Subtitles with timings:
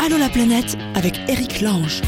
[0.00, 2.02] Allô la planète avec Eric Lange.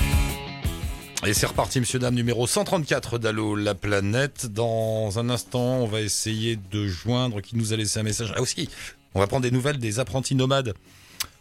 [1.27, 4.47] Et c'est reparti, monsieur, dame, numéro 134 d'Allo la planète.
[4.47, 8.33] Dans un instant, on va essayer de joindre qui nous a laissé un message.
[8.37, 8.69] Ah aussi,
[9.15, 10.75] on va prendre des nouvelles des apprentis nomades.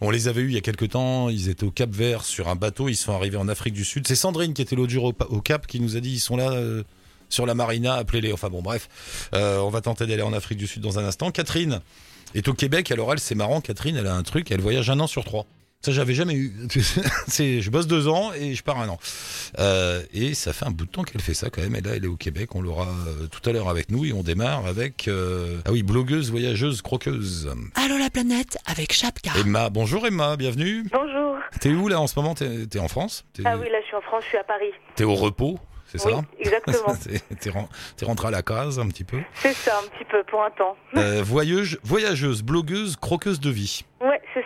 [0.01, 2.47] On les avait eus il y a quelques temps, ils étaient au Cap Vert sur
[2.47, 4.07] un bateau, ils sont arrivés en Afrique du Sud.
[4.07, 6.51] C'est Sandrine qui était l'autre jour au, Cap qui nous a dit ils sont là
[6.51, 6.83] euh,
[7.29, 8.33] sur la marina, appelez-les.
[8.33, 8.89] Enfin bon, bref,
[9.35, 11.29] euh, on va tenter d'aller en Afrique du Sud dans un instant.
[11.29, 11.79] Catherine
[12.33, 14.99] est au Québec, alors elle, c'est marrant, Catherine, elle a un truc, elle voyage un
[14.99, 15.45] an sur trois.
[15.81, 16.53] Ça, j'avais jamais eu.
[17.27, 18.99] c'est, je bosse deux ans et je pars un an.
[19.59, 21.73] Euh, et ça fait un bout de temps qu'elle fait ça quand même.
[21.73, 22.53] Et là, elle est au Québec.
[22.53, 25.83] On l'aura euh, tout à l'heure avec nous et on démarre avec euh, ah oui,
[25.83, 27.49] blogueuse, voyageuse, croqueuse.
[27.75, 29.31] Allô la planète avec Chapka.
[29.39, 30.83] Emma, bonjour Emma, bienvenue.
[30.91, 31.37] Bonjour.
[31.61, 32.35] T'es où là en ce moment?
[32.35, 33.23] T'es, t'es en France?
[33.31, 34.71] T'es, Ah oui, là je suis en France, je suis à Paris.
[34.97, 36.93] T'es au repos, c'est Oui, ça exactement.
[37.03, 39.19] t'es, t'es ren- t'es rentré à la case un petit peu?
[39.35, 40.75] C'est ça, un petit peu, pour un temps.
[40.97, 43.85] Euh, voyageuse, voyageuse, blogueuse, croqueuse de vie.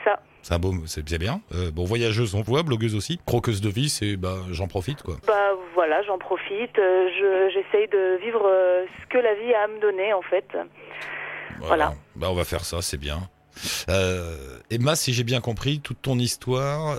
[0.03, 0.19] C'est ça.
[0.41, 1.39] C'est un beau, c'est bien.
[1.55, 3.19] Euh, bon, voyageuse, on voit, blogueuse aussi.
[3.25, 5.15] Croqueuse de vie, c'est bah j'en profite quoi.
[5.25, 6.77] Bah voilà, j'en profite.
[6.77, 10.21] euh, je- J'essaye de vivre euh, ce que la vie a à me donner, en
[10.21, 10.45] fait.
[11.59, 11.93] Voilà.
[12.17, 13.19] Bah on va faire ça, c'est bien.
[14.69, 16.97] Emma, si j'ai bien compris, toute ton histoire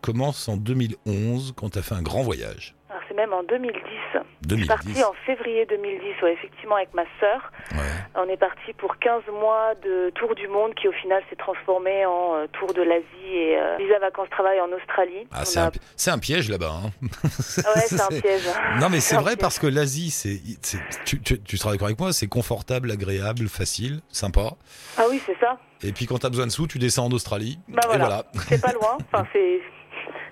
[0.00, 2.74] commence en 2011 quand tu as fait un grand voyage.
[3.20, 3.78] Même en 2010.
[3.84, 4.66] Je suis 2010.
[4.68, 7.52] partie en février 2010, ouais, effectivement, avec ma sœur.
[7.72, 7.78] Ouais.
[8.14, 12.06] On est parti pour 15 mois de tour du monde qui, au final, s'est transformé
[12.06, 13.04] en euh, tour de l'Asie
[13.34, 15.26] et euh, visa vacances-travail en Australie.
[15.32, 16.72] Ah, c'est a- un, pi- c'est un piège là-bas.
[16.72, 16.90] hein.
[17.02, 18.42] Ah ouais, c'est un piège.
[18.80, 22.00] Non, mais c'est vrai parce que l'Asie, c'est, c'est- tu, tu, tu seras d'accord avec
[22.00, 24.52] moi, c'est confortable, agréable, facile, sympa.
[24.96, 25.58] Ah oui, c'est ça.
[25.82, 27.58] Et puis quand tu as besoin de sous, tu descends en Australie.
[27.68, 28.04] Bah Et voilà.
[28.06, 28.24] voilà.
[28.48, 28.96] C'est pas loin.
[29.12, 29.60] Enfin, c'est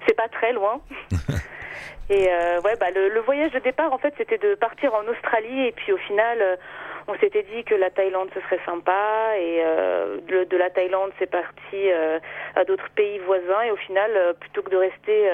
[0.08, 0.80] c'est pas très loin.
[2.10, 5.06] Et euh, ouais, bah le, le voyage de départ, en fait, c'était de partir en
[5.06, 5.66] Australie.
[5.66, 6.56] Et puis au final, euh,
[7.06, 9.36] on s'était dit que la Thaïlande ce serait sympa.
[9.38, 11.90] Et euh, de, de la Thaïlande, c'est parti
[12.56, 13.60] à d'autres pays voisins.
[13.66, 15.28] Et au final, plutôt que de rester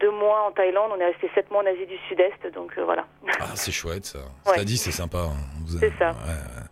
[0.00, 2.50] deux mois en Thaïlande, on est resté sept mois en Asie du Sud-Est.
[2.54, 3.04] Donc voilà.
[3.38, 4.20] Ah, c'est chouette ça.
[4.46, 4.64] Ouais.
[4.64, 5.18] Dit, c'est sympa.
[5.18, 5.36] hein.
[5.66, 6.10] Vous C'est ça.
[6.12, 6.64] ouais.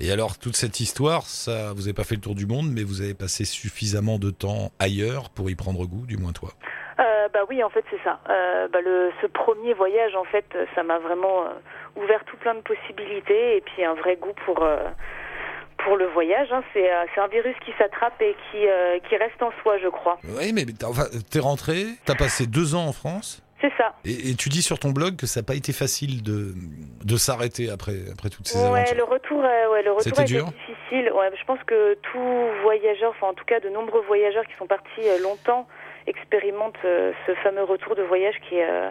[0.00, 2.82] Et alors, toute cette histoire, ça, vous avez pas fait le tour du monde, mais
[2.82, 6.50] vous avez passé suffisamment de temps ailleurs pour y prendre goût, du moins toi?
[7.22, 8.20] Euh, bah oui, en fait, c'est ça.
[8.28, 10.44] Euh, bah le, ce premier voyage, en fait,
[10.74, 14.66] ça m'a vraiment euh, ouvert tout plein de possibilités et puis un vrai goût pour
[15.84, 16.48] pour le voyage.
[16.52, 16.62] Hein.
[16.72, 16.90] C'est
[17.20, 20.18] un virus qui s'attrape et qui euh, qui reste en soi, je crois.
[20.24, 23.94] Oui, mais enfin, t'es rentré, t'as passé deux ans en France, C'est ça.
[24.04, 26.52] et, et tu dis sur ton blog que ça n'a pas été facile de,
[27.04, 28.96] de s'arrêter après, après toutes ces Ouais, aventures.
[28.96, 31.10] le retour, euh, ouais, le retour dur difficile.
[31.12, 34.66] Ouais, je pense que tout voyageur, enfin en tout cas de nombreux voyageurs qui sont
[34.66, 35.66] partis longtemps,
[36.06, 38.90] expérimentent euh, ce fameux retour de voyage qui est euh,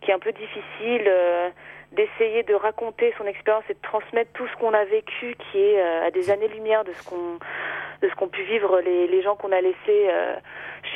[0.00, 1.04] qui est un peu difficile.
[1.06, 1.50] euh,
[1.92, 5.80] d'essayer de raconter son expérience et de transmettre tout ce qu'on a vécu qui est
[5.80, 7.38] à des années-lumière de ce qu'on
[8.02, 10.10] de ce qu'ont pu vivre les, les gens qu'on a laissés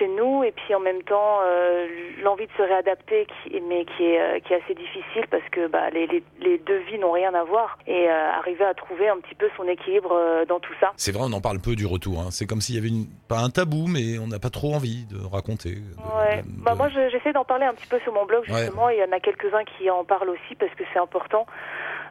[0.01, 1.87] chez nous et puis en même temps euh,
[2.25, 5.69] l'envie de se réadapter qui, mais qui est euh, qui est assez difficile parce que
[5.69, 9.09] bah, les, les, les deux vies n'ont rien à voir et euh, arriver à trouver
[9.09, 10.93] un petit peu son équilibre dans tout ça.
[10.97, 12.19] C'est vrai, on en parle peu du retour.
[12.21, 12.29] hein.
[12.33, 15.05] C'est comme s'il y avait une, pas un tabou, mais on n'a pas trop envie
[15.07, 15.77] de raconter.
[15.77, 15.81] de-
[16.19, 16.43] Ouais.
[16.43, 18.63] de- Bah moi je- j'essaie d'en parler un petit peu sur mon blog Ouais.
[18.65, 18.89] justement.
[18.89, 21.47] Il y en a quelques-uns qui en parlent aussi parce que c'est important.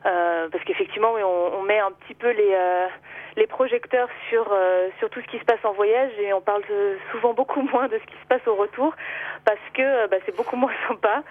[0.05, 2.87] Euh, parce qu'effectivement on, on met un petit peu les euh,
[3.35, 6.63] les projecteurs sur euh, sur tout ce qui se passe en voyage et on parle
[7.11, 8.95] souvent beaucoup moins de ce qui se passe au retour
[9.43, 11.23] parce que bah, c'est beaucoup moins sympa.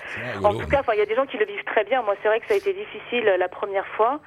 [0.43, 2.03] En tout cas, il y a des gens qui le vivent très bien.
[2.03, 4.21] Moi, c'est vrai que ça a été difficile la première fois,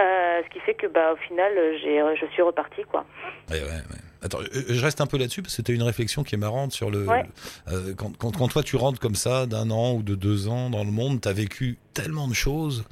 [0.00, 1.52] euh, ce qui fait que, bah, au final,
[1.82, 3.04] je suis repartie, quoi.
[3.50, 4.00] Ouais, ouais, ouais.
[4.22, 6.90] Attends, je reste un peu là-dessus parce que c'était une réflexion qui est marrante sur
[6.90, 7.06] le.
[7.06, 7.24] Ouais.
[7.68, 10.68] euh, quand, quand, quand toi tu rentres comme ça d'un an ou de deux ans
[10.68, 12.84] dans le monde, t'as vécu tellement de choses.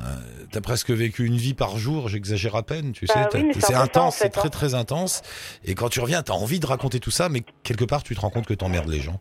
[0.00, 0.02] Euh,
[0.50, 3.38] t'as presque vécu une vie par jour, j'exagère à peine, tu Bah sais.
[3.38, 4.50] oui, c'est en intense, c'est très hein.
[4.50, 5.22] très intense.
[5.64, 8.20] Et quand tu reviens, t'as envie de raconter tout ça, mais quelque part tu te
[8.20, 9.20] rends compte que t'emmerdes les gens.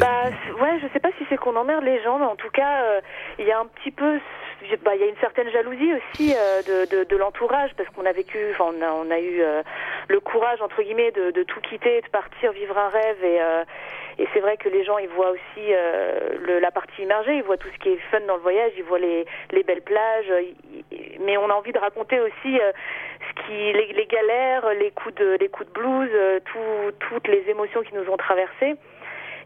[0.00, 0.24] Bah,
[0.60, 3.00] ouais, je sais pas si c'est qu'on emmerde les gens, mais en tout cas, euh,
[3.38, 4.18] il y a un petit peu,
[4.84, 8.06] bah, il y a une certaine jalousie aussi euh, de, de, de l'entourage, parce qu'on
[8.06, 9.62] a vécu, enfin, on a, on a eu euh,
[10.08, 13.64] le courage entre guillemets de, de tout quitter, de partir vivre un rêve, et, euh,
[14.18, 17.42] et c'est vrai que les gens, ils voient aussi euh, le, la partie immergée, ils
[17.42, 20.30] voient tout ce qui est fun dans le voyage, ils voient les, les belles plages,
[20.30, 22.72] euh, ils- mais on a envie de raconter aussi euh,
[23.28, 27.28] ce qui, les, les galères, les coups de, les coups de blues, euh, tout, toutes
[27.28, 28.74] les émotions qui nous ont traversées.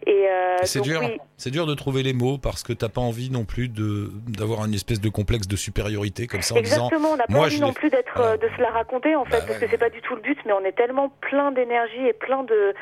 [0.06, 3.02] Et euh, C'est dur, oui, c'est dur de trouver les mots parce que t'as pas
[3.02, 6.86] envie non plus de d'avoir une espèce de complexe de supériorité comme ça en disant
[6.86, 8.32] Exactement, on n'a pas moi, envie non plus d'être Voilà.
[8.32, 9.66] euh, de se la raconter en fait, Bah, parce ouais.
[9.66, 12.44] que c'est pas du tout le but, mais on est tellement plein d'énergie et plein
[12.44, 12.72] de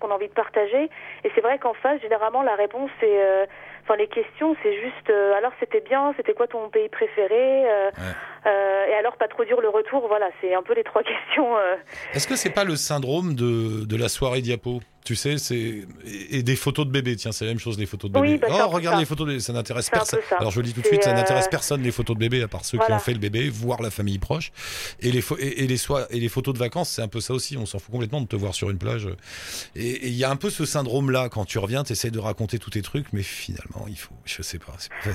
[0.00, 0.90] qu'on a envie de partager.
[1.24, 3.46] Et c'est vrai qu'en face, généralement, la réponse c'est, euh,
[3.82, 7.90] enfin les questions, c'est juste, euh, alors c'était bien, c'était quoi ton pays préféré, euh,
[8.88, 10.06] et alors pas trop dur le retour.
[10.08, 11.56] Voilà, c'est un peu les trois questions.
[12.12, 14.80] Est-ce que c'est pas le syndrome de, de la soirée diapo?
[15.04, 17.14] Tu sais, c'est et, et des photos de bébés.
[17.16, 18.38] Tiens, c'est la même chose, les photos de Oui, bébés.
[18.40, 19.00] bah, c'est un oh, regarde ça.
[19.00, 20.20] les photos de ça n'intéresse personne.
[20.38, 22.42] Alors je le dis tout de suite, ça euh, n'intéresse personne les photos de bébés
[22.42, 24.50] à part ceux qui ont fait le bébé, voire la famille proche.
[25.00, 25.76] Et les et, et les
[26.10, 27.56] et les photos de vacances, c'est un peu ça aussi.
[27.58, 29.06] On s'en fout complètement de te voir sur une plage.
[29.76, 32.18] Et il y a un peu ce syndrome là quand tu reviens, tu essaies de
[32.18, 34.72] raconter tous tes trucs, mais finalement, il faut, je sais pas.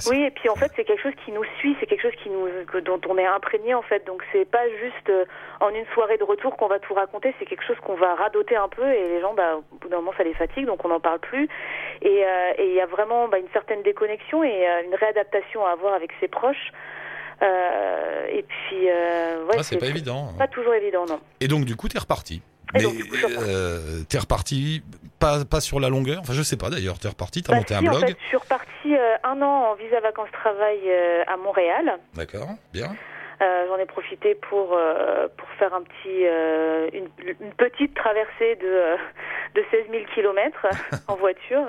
[0.09, 2.29] Oui, et puis en fait, c'est quelque chose qui nous suit, c'est quelque chose qui
[2.29, 4.05] nous, que- dont on est imprégné en fait.
[4.05, 5.25] Donc c'est pas juste euh,
[5.61, 8.55] en une soirée de retour qu'on va tout raconter, c'est quelque chose qu'on va radoter
[8.55, 10.89] un peu et les gens, bah, au bout d'un moment, ça les fatigue, donc on
[10.89, 11.47] n'en parle plus.
[12.01, 15.65] Et euh, et il y a vraiment bah, une certaine déconnexion et euh, une réadaptation
[15.65, 16.71] à avoir avec ses proches.
[17.41, 20.33] Euh, et puis, ouais, Ah, c'est pas évident.
[20.37, 21.19] Pas toujours évident, non.
[21.39, 22.41] Et donc du coup, t'es reparti.
[22.73, 23.35] Mais reparti.
[23.49, 24.83] euh, t'es reparti
[25.19, 26.19] pas, pas sur la longueur?
[26.21, 26.99] Enfin, je sais pas d'ailleurs.
[26.99, 28.05] T'es reparti, t'as Bah, monté un si, en blog?
[28.07, 31.97] fait, je suis repartie euh, un an en visa vacances-travail euh, à Montréal.
[32.15, 32.95] D'accord, bien.
[33.41, 37.07] Euh, J'en ai profité pour euh, pour faire un petit euh, une,
[37.39, 38.97] une petite traversée de euh,
[39.55, 40.65] de 16 000 kilomètres
[41.07, 41.65] en voiture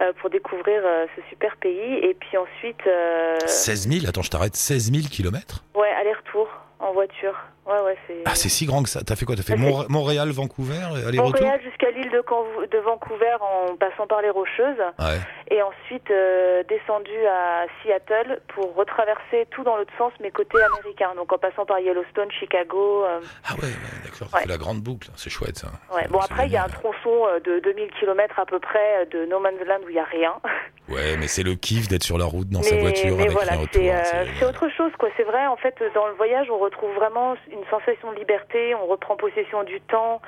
[0.00, 4.06] euh, pour découvrir euh, ce super pays et puis ensuite euh, 16 000.
[4.08, 4.56] Attends, je t'arrête.
[4.56, 5.62] 16 000 kilomètres?
[5.74, 6.48] ouais aller-retour
[6.88, 7.34] en voiture
[7.66, 9.00] ouais ouais c'est Ah, c'est si grand que ça.
[9.04, 9.36] T'as fait quoi?
[9.36, 11.40] T'as fait Mont- Montréal, Vancouver, et aller-retour?
[11.42, 15.18] Montréal jusqu'à l'île de, Vancouver en passant par les Rocheuses Ouais.
[15.50, 21.10] et ensuite euh, descendu à Seattle pour retraverser tout dans l'autre sens mais côté américain
[21.16, 23.68] donc en passant par Yellowstone, Chicago euh, Ah ouais,
[24.04, 24.28] d'accord.
[24.40, 25.08] C'est la grande boucle.
[25.16, 25.68] C'est chouette ça.
[25.94, 26.06] Ouais.
[26.08, 29.26] Bon, après, il y a un tronçon euh, de 2000 km à peu près de
[29.26, 30.34] No Man's Land où il n'y a rien.
[30.88, 33.32] Ouais, mais c'est le kiff d'être sur la route dans sa mais voiture mais avec
[33.32, 33.72] voilà, rien autour.
[33.82, 35.10] c'est hein, c'est c'est autre chose, quoi.
[35.18, 38.86] C'est vrai, en fait, dans le voyage, on retrouve vraiment une sensation de liberté, on
[38.86, 40.20] reprend possession du temps,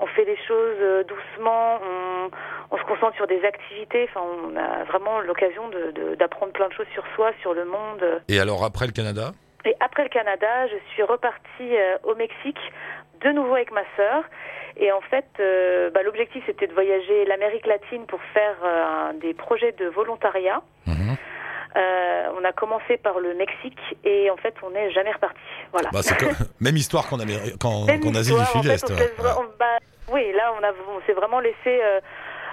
[0.00, 2.30] on fait les choses euh, doucement, on,
[2.70, 4.08] on se concentre sur des activités.
[4.10, 5.70] Enfin, on a vraiment l'occasion
[6.18, 8.22] d'apprendre plein de choses sur soi, sur le monde.
[8.28, 9.32] Et alors après le Canada?
[9.64, 12.60] Et après le Canada, je suis repartie euh, au Mexique,
[13.20, 14.24] de nouveau avec ma sœur.
[14.76, 19.34] Et en fait, euh, bah, l'objectif c'était de voyager l'Amérique latine pour faire euh, des
[19.34, 20.62] projets de volontariat.
[20.86, 21.16] Mhm.
[21.76, 25.38] Euh, on a commencé par le Mexique et en fait, on n'est jamais reparti.
[25.72, 25.88] Voilà.
[25.92, 27.86] bah, c'est comme- Même histoire qu'en Améri- qu'en-
[28.16, 28.90] Asie du Sud-Est.
[28.90, 29.10] ouais.
[29.58, 29.78] bah,
[30.12, 32.00] oui, là, on, a, on s'est vraiment laissé euh,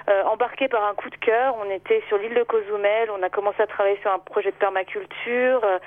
[0.08, 1.56] euh, embarquer par un coup de cœur.
[1.60, 4.56] On était sur l'île de Cozumel, on a commencé à travailler sur un projet de
[4.56, 5.78] permaculture euh,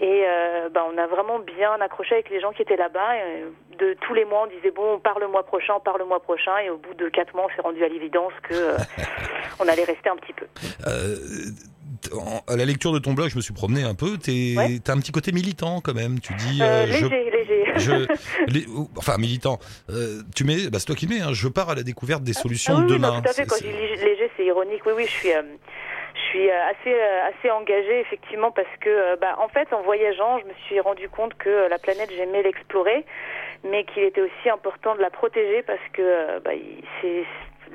[0.00, 3.12] et euh, bah, on a vraiment bien accroché avec les gens qui étaient là-bas.
[3.78, 6.04] De tous les mois, on disait bon, on part le mois prochain, on part le
[6.06, 8.74] mois prochain, et au bout de quatre mois, on s'est rendu à l'évidence que
[9.60, 10.46] on allait rester un petit peu.
[12.46, 14.18] À la lecture de ton blog, je me suis promené un peu.
[14.18, 14.78] T'es, Ouais.
[14.84, 16.20] T'as un petit côté militant quand même.
[16.20, 17.64] Tu dis, Euh, euh, je, léger, léger.
[17.76, 17.92] je,
[18.52, 19.58] les- ou- enfin militant.
[19.90, 21.20] Euh, tu mets, bah, c'est toi qui mets.
[21.20, 23.22] hein, je pars à la découverte des solutions Ah oui, de oui, non, demain.
[23.22, 23.46] tout à fait.
[23.46, 24.82] Quand je dis léger- c'est ironique.
[24.86, 25.42] Oui, oui, je suis, euh,
[26.14, 26.94] je suis assez,
[27.28, 31.34] assez engagée effectivement parce que, bah, en fait, en voyageant, je me suis rendu compte
[31.38, 33.04] que la planète, j'aimais l'explorer,
[33.64, 36.50] mais qu'il était aussi important de la protéger parce que, bah,
[37.02, 37.24] c'est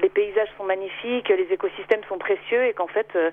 [0.01, 3.29] les paysages sont magnifiques, les écosystèmes sont précieux et qu'en fait, euh,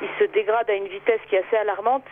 [0.00, 2.04] ils se dégradent à une vitesse qui est assez alarmante.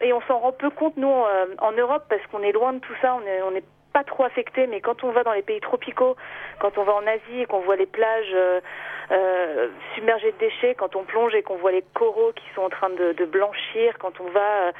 [0.00, 2.80] Et on s'en rend peu compte, nous, euh, en Europe, parce qu'on est loin de
[2.80, 5.42] tout ça, on est, on est pas trop affecté, mais quand on va dans les
[5.42, 6.16] pays tropicaux,
[6.58, 8.60] quand on va en Asie et qu'on voit les plages euh,
[9.10, 12.70] euh, submergées de déchets, quand on plonge et qu'on voit les coraux qui sont en
[12.70, 14.72] train de, blanchir, quand on va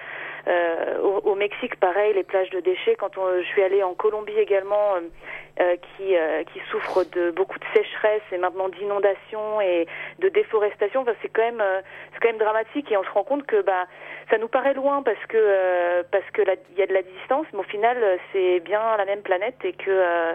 [1.02, 4.38] au, au Mexique, pareil, les plages de déchets, quand on, je suis allée en Colombie
[4.38, 5.00] également, euh,
[5.60, 9.86] euh, qui, euh, qui souffre de beaucoup de sécheresse et maintenant d'inondations et
[10.18, 13.22] de déforestation, enfin, c'est quand même euh, c'est quand même dramatique et on se rend
[13.22, 13.86] compte que bah
[14.30, 17.46] ça nous paraît loin parce que euh, parce que il y a de la distance,
[17.52, 20.34] mais au final euh, c'est bien la même planète et que euh,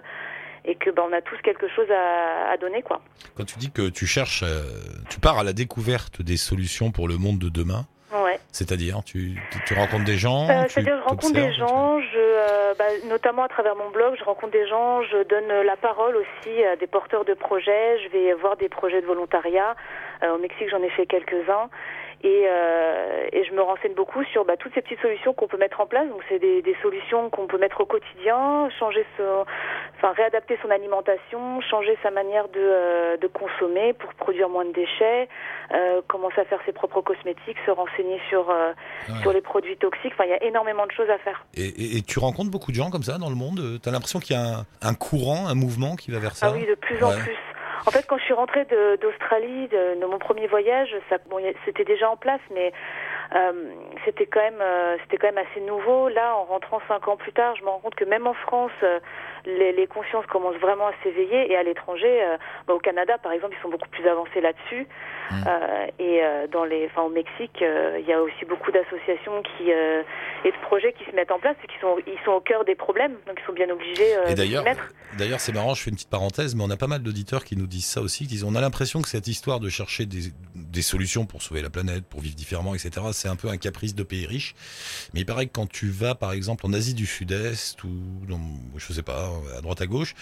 [0.65, 3.01] et que bah, on a tous quelque chose à, à donner quoi.
[3.35, 4.61] Quand tu dis que tu cherches, euh,
[5.09, 7.85] tu pars à la découverte des solutions pour le monde de demain.
[8.11, 8.39] Ouais.
[8.51, 10.49] C'est-à-dire, tu, tu, tu rencontres des gens.
[10.49, 14.23] Euh, C'est-à-dire, je rencontre des gens, je, euh, bah, notamment à travers mon blog, je
[14.23, 18.33] rencontre des gens, je donne la parole aussi à des porteurs de projets, je vais
[18.33, 19.75] voir des projets de volontariat.
[20.23, 21.69] Euh, au Mexique, j'en ai fait quelques-uns.
[22.23, 25.57] Et, euh, et je me renseigne beaucoup sur bah, toutes ces petites solutions qu'on peut
[25.57, 26.07] mettre en place.
[26.09, 29.45] Donc, c'est des, des solutions qu'on peut mettre au quotidien, changer son,
[29.97, 34.71] enfin, réadapter son alimentation, changer sa manière de, euh, de consommer pour produire moins de
[34.71, 35.29] déchets,
[35.75, 38.71] euh, commencer à faire ses propres cosmétiques, se renseigner sur, euh,
[39.09, 39.21] Ouais.
[39.21, 40.13] sur les produits toxiques.
[40.13, 41.45] Enfin, il y a énormément de choses à faire.
[41.55, 43.79] Et, et- et tu rencontres beaucoup de gens comme ça dans le monde?
[43.81, 46.47] Tu as l'impression qu'il y a un, un courant, un mouvement qui va vers ça?
[46.49, 47.37] Ah oui, de plus en plus.
[47.85, 48.65] En fait, quand je suis rentrée
[49.01, 50.95] d'Australie, de, mon premier voyage,
[51.29, 52.71] bon, c'était déjà en place, mais
[53.35, 53.51] euh,
[54.05, 56.09] c'était quand même, euh, c'était quand même assez nouveau.
[56.09, 58.71] Là, en rentrant cinq ans plus tard, je me rends compte que même en France,
[58.83, 58.99] euh,
[59.47, 61.51] les, les consciences commencent vraiment à s'éveiller.
[61.51, 62.37] Et à l'étranger, euh,
[62.67, 64.87] bah, au Canada, par exemple, ils sont beaucoup plus avancés là-dessus.
[65.31, 65.43] Mm.
[65.47, 69.71] Euh, et euh, dans les, enfin, au Mexique, il y a aussi beaucoup d'associations qui
[69.71, 72.63] et de projets qui se mettent en place et qui sont, ils sont au cœur
[72.65, 74.93] des problèmes, donc ils sont bien obligés Et de s'y mettre.
[75.17, 77.55] D'ailleurs, c'est marrant, je fais une petite parenthèse, mais on a pas mal d'auditeurs qui
[77.55, 80.31] nous disent ça aussi, qui disent on a l'impression que cette histoire de chercher des,
[80.53, 83.95] des solutions pour sauver la planète, pour vivre différemment, etc., c'est un peu un caprice
[83.95, 84.53] de pays riches.
[85.13, 87.89] Mais il paraît que quand tu vas, par exemple, en Asie du Sud-Est ou,
[88.27, 88.39] dans,
[88.75, 90.13] je sais pas, à droite à gauche,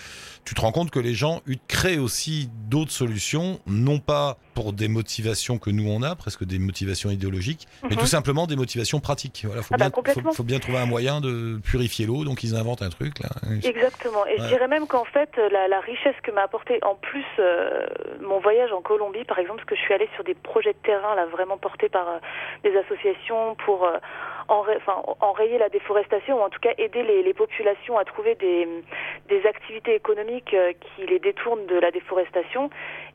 [0.46, 4.88] tu te rends compte que les gens créent aussi d'autres solutions, non pas pour des
[4.88, 7.98] motivations que nous on a, presque des motivations idéologiques, mais Mhm.
[7.98, 9.44] tout simplement des motivations pratiques.
[9.46, 12.44] Voilà, faut, Ah bah, bien, faut, faut bien trouver un moyen de purifier l'eau, donc
[12.44, 13.30] ils inventent un truc là.
[13.64, 14.26] Exactement.
[14.26, 14.44] Et Ouais.
[14.44, 17.86] je dirais même qu'en fait, la, la richesse que m'a apporté en plus euh,
[18.22, 20.78] mon voyage en Colombie, par exemple, parce que je suis allée sur des projets de
[20.84, 22.18] terrain là vraiment portés par euh,
[22.64, 23.98] des associations pour euh,
[24.48, 28.36] enra- enfin, enrayer la déforestation ou en tout cas aider les, les populations à trouver
[28.36, 28.68] des,
[29.30, 32.70] des activités économiques euh, qui les détournent de la déforestation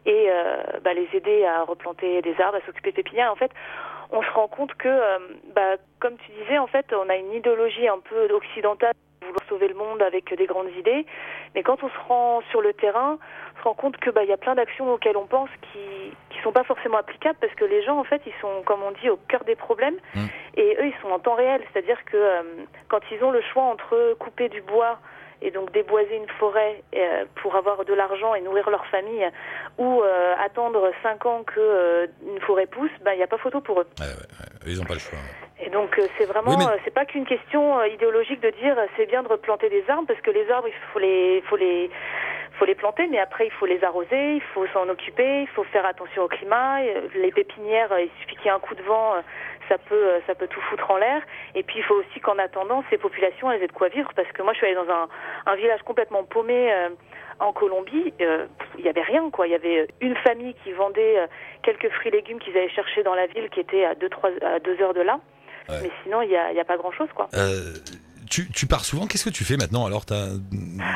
[0.06, 3.32] et euh, bah, les aider à replanter des arbres, à s'occuper de pépinières.
[3.32, 3.50] En fait,
[4.10, 5.18] on se rend compte que, euh,
[5.54, 9.68] bah, comme tu disais, en fait, on a une idéologie un peu occidentale vouloir sauver
[9.68, 11.06] le monde avec des grandes idées.
[11.54, 13.18] Mais quand on se rend sur le terrain,
[13.56, 16.12] on se rend compte que bah il y a plein d'actions auxquelles on pense qui
[16.30, 18.92] qui sont pas forcément applicables parce que les gens en fait ils sont comme on
[18.92, 20.26] dit au cœur des problèmes Mm.
[20.56, 22.42] et eux ils sont en temps réel, c'est-à-dire que euh,
[22.88, 24.98] quand ils ont le choix entre couper du bois
[25.42, 29.26] et donc déboiser une forêt euh, pour avoir de l'argent et nourrir leur famille
[29.78, 33.38] ou euh, attendre cinq ans que euh, une forêt pousse, bah il n'y a pas
[33.38, 33.86] photo pour eux.
[33.98, 34.12] Ouais, ouais,
[34.66, 35.18] ouais, ils n'ont pas le choix.
[35.62, 38.50] Et donc euh, c'est vraiment, Oui, mais- euh, c'est pas qu'une question euh, idéologique de
[38.50, 41.42] dire euh, c'est bien de replanter des arbres parce que les arbres il faut les,
[41.48, 41.90] faut les,
[42.58, 45.64] faut les planter, mais après il faut les arroser, il faut s'en occuper, il faut
[45.64, 46.80] faire attention au climat.
[46.82, 49.20] Euh, Les pépinières, euh, il suffit qu'il y ait un coup de vent, euh,
[49.68, 51.22] ça peut, euh, ça peut tout foutre en l'air.
[51.54, 54.30] Et puis il faut aussi qu'en attendant ces populations elles aient de quoi vivre parce
[54.32, 55.08] que moi je suis allée dans un,
[55.46, 56.72] un village complètement paumé.
[56.72, 56.88] euh,
[57.42, 58.44] en Colombie, euh,
[58.78, 59.46] il y avait rien quoi.
[59.46, 61.26] Il y avait une famille qui vendait euh,
[61.62, 64.28] quelques fruits et légumes qu'ils allaient chercher dans la ville, qui était à deux trois
[64.42, 65.20] à deux heures de là.
[65.68, 65.78] Ouais.
[65.82, 67.28] Mais sinon, il y a, y a pas grand chose quoi.
[67.34, 67.74] Euh,
[68.30, 70.28] tu, tu pars souvent, qu'est-ce que tu fais maintenant alors t'as...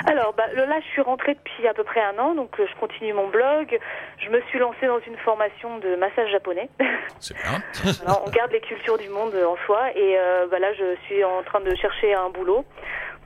[0.07, 2.79] Alors bah, là, je suis rentrée depuis à peu près un an, donc euh, je
[2.79, 3.79] continue mon blog.
[4.19, 6.71] Je me suis lancée dans une formation de massage japonais.
[7.19, 7.61] C'est bien.
[8.07, 10.95] Alors, on garde les cultures du monde euh, en soi, et euh, bah, là, je
[11.07, 12.65] suis en train de chercher un boulot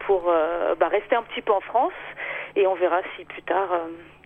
[0.06, 1.92] pour euh, bah, rester un petit peu en France,
[2.56, 3.68] et on verra si plus tard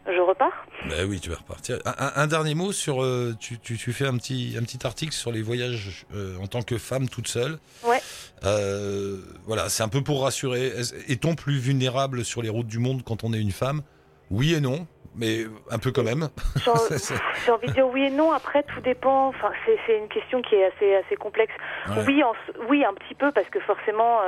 [0.07, 0.67] je repars.
[0.89, 1.79] Bah oui, tu vas repartir.
[1.85, 3.03] Un, un- un dernier mot sur.
[3.03, 6.47] euh, tu, tu, tu fais un petit, un petit article sur les voyages euh, en
[6.47, 7.59] tant que femme toute seule.
[7.85, 8.01] Ouais.
[8.45, 10.67] Euh, voilà, c'est un peu pour rassurer.
[10.67, 13.83] Est- Est-on plus vulnérable sur les routes du monde quand on est une femme?
[14.31, 16.29] Oui et non, mais un peu quand même.
[16.65, 16.75] J'ai en-
[17.47, 18.33] j'ai envie de dire oui et non.
[18.33, 19.29] Après, tout dépend.
[19.29, 19.51] Enfin,
[19.87, 21.53] c'est une question qui est assez assez complexe.
[21.89, 22.03] Ouais.
[22.07, 22.33] Oui, en,
[22.69, 24.21] oui, un petit peu parce que forcément,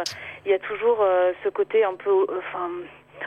[0.45, 1.05] il y a toujours
[1.43, 2.69] ce côté un peu, enfin,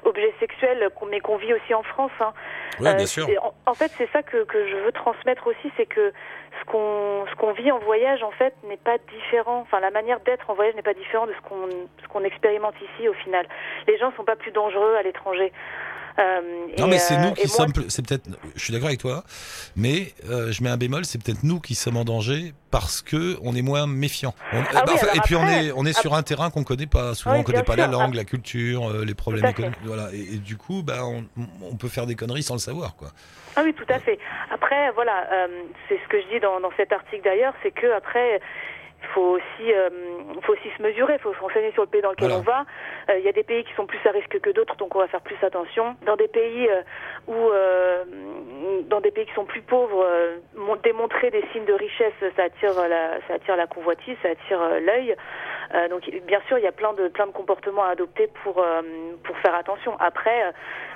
[0.04, 2.12] objet sexuel, mais qu'on vit aussi en France.
[2.20, 2.34] hein.
[2.80, 3.28] Ouais, Euh, bien sûr.
[3.66, 6.14] en fait, c'est ça que, que je veux transmettre aussi, c'est que
[6.60, 9.60] ce qu'on ce qu'on vit en voyage, en fait, n'est pas différent.
[9.62, 11.68] Enfin, la manière d'être en voyage n'est pas différente de ce qu'on
[12.04, 13.46] ce qu'on expérimente ici, au final.
[13.88, 15.52] Les gens sont pas plus dangereux à l'étranger.
[16.20, 16.42] Euh,
[16.80, 17.72] Non, mais c'est euh, nous et qui sommes.
[17.90, 18.28] C'est peut-être.
[18.56, 19.24] Je suis d'accord avec toi,
[19.76, 21.06] mais euh, je mets un bémol.
[21.06, 24.34] C'est peut-être nous qui sommes en danger parce que on est moins méfiants.
[24.52, 26.50] On- Ah bah, oui, enfin, alors et puis on est on est sur un terrain
[26.50, 27.14] qu'on connaît pas.
[27.14, 29.78] Souvent Oui, on connaît pas la langue, la culture, euh, les problèmes économiques.
[29.84, 30.10] Voilà.
[30.14, 31.26] Et, et du coup, bah on,
[31.62, 33.10] on peut faire des conneries sans le savoir, quoi.
[33.56, 34.20] Ah oui, tout à fait.
[34.52, 35.48] Après, voilà, euh,
[35.90, 38.40] c'est ce que je dis dans, dans cet article d'ailleurs, c'est que après,
[39.02, 39.90] il faut aussi, euh,
[40.42, 42.40] faut aussi se mesurer, il faut se renseigner sur le pays dans lequel Voilà.
[42.40, 42.66] on va.
[43.10, 45.00] Euh, Il y a des pays qui sont plus à risque que d'autres, donc on
[45.00, 45.96] va faire plus attention.
[46.06, 46.82] Dans des pays euh,
[47.28, 48.04] où, euh,
[48.88, 52.44] dans des pays qui sont plus pauvres, euh, mon- démontrer des signes de richesse, ça
[52.44, 55.16] attire la, ça attire la convoitise, ça attire euh, l'œil.
[55.76, 58.60] Euh, donc bien sûr, il y a plein de plein de comportements à adopter pour
[58.64, 58.82] euh,
[59.24, 59.96] pour faire attention.
[60.00, 60.52] Après, euh,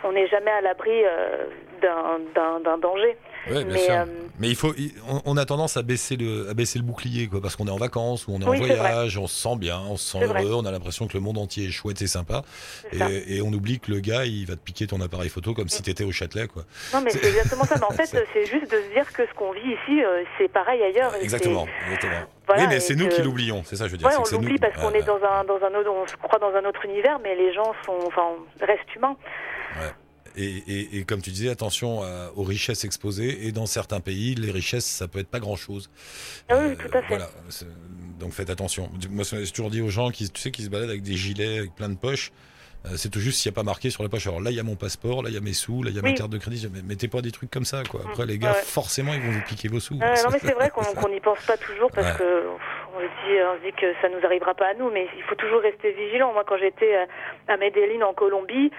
[0.05, 1.45] on n'est jamais à l'abri euh,
[1.81, 3.17] d'un d'un d'un danger.
[3.49, 3.93] Ouais, bien Mais, sûr.
[3.95, 4.05] euh,
[4.39, 4.73] Mais il faut,
[5.25, 7.77] on, a tendance à baisser le, à baisser le bouclier, quoi, parce qu'on est en
[7.77, 10.53] vacances ou on est Oui, en voyage, on se sent bien, on se sent heureux,
[10.53, 12.43] on a l'impression que le monde entier est chouette et sympa,
[12.91, 15.69] et, et on oublie que le gars, il va te piquer ton appareil photo comme
[15.69, 16.63] si t'étais au Châtelet, quoi.
[16.93, 17.75] Non, mais C'est- exactement ça.
[17.79, 20.47] Mais en fait, C'est- juste de se dire que ce qu'on vit ici, euh, c'est
[20.51, 21.15] pareil ailleurs.
[21.21, 22.21] Exactement, exactement.
[22.47, 24.07] Voilà, oui, mais c'est nous qui l'oublions, c'est ça, je veux dire.
[24.07, 26.37] Ouais, on l'oublie parce qu'on Ouais, est dans un dans un autre, on se croit
[26.39, 28.27] dans un autre univers, mais les gens sont, enfin,
[28.59, 29.15] restent humains.
[30.37, 33.45] Et, et- et comme tu disais, attention à- aux richesses exposées.
[33.47, 35.89] Et dans certains pays, les richesses, ça peut être pas grand-chose.
[36.49, 37.07] Ah oui, tout à fait.
[37.09, 37.29] Voilà.
[38.19, 38.89] Donc faites attention.
[39.09, 41.57] Moi, j'ai toujours dit aux gens qui, tu sais, qui se baladent avec des gilets,
[41.59, 42.31] avec plein de poches.
[42.85, 44.25] euh, C'est tout juste s'il n'y a pas marqué sur la poche.
[44.27, 45.95] Alors là, il y a mon passeport, là, il y a mes sous, là, il
[45.95, 46.15] y a ma Oui.
[46.15, 46.67] carte de crédit.
[46.73, 48.01] Mais mettez pas des trucs comme ça, quoi.
[48.07, 48.61] Après, les gars, Ouais.
[48.63, 49.95] forcément, ils vont vous piquer vos sous.
[49.95, 50.71] Ouais, non, mais c'est vrai
[51.05, 52.17] qu'on n'y pense pas toujours parce Ouais.
[52.17, 52.43] que
[52.95, 55.23] on se dit, on se dit que ça nous arrivera pas à nous, mais il
[55.23, 56.33] faut toujours rester vigilant.
[56.33, 57.05] Moi, quand j'étais euh,
[57.47, 58.71] à Medellin en Colombie,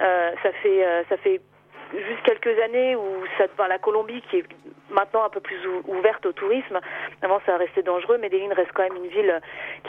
[0.00, 1.40] euh, ça fait euh, ça fait
[1.92, 4.44] juste quelques années où ça, enfin, la Colombie qui est
[4.90, 6.80] maintenant un peu plus ouverte au tourisme.
[7.22, 8.18] Avant, ça restait dangereux.
[8.18, 9.40] Medellin reste quand même une ville